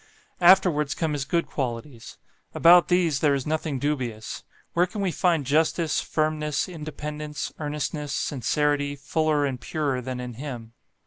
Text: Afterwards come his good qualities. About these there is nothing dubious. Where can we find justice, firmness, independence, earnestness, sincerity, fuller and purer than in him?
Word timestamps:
Afterwards 0.41 0.95
come 0.95 1.13
his 1.13 1.25
good 1.25 1.45
qualities. 1.45 2.17
About 2.55 2.87
these 2.87 3.19
there 3.19 3.35
is 3.35 3.45
nothing 3.45 3.77
dubious. 3.77 4.43
Where 4.73 4.87
can 4.87 4.99
we 4.99 5.11
find 5.11 5.45
justice, 5.45 6.01
firmness, 6.01 6.67
independence, 6.67 7.53
earnestness, 7.59 8.11
sincerity, 8.11 8.95
fuller 8.95 9.45
and 9.45 9.61
purer 9.61 10.01
than 10.01 10.19
in 10.19 10.33
him? 10.33 10.73